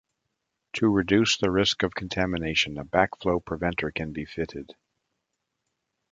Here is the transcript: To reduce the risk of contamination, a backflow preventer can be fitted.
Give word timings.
To 0.77 0.89
reduce 0.89 1.37
the 1.37 1.51
risk 1.51 1.83
of 1.83 1.93
contamination, 1.93 2.79
a 2.79 2.83
backflow 2.83 3.45
preventer 3.45 3.91
can 3.91 4.13
be 4.13 4.25
fitted. 4.25 4.73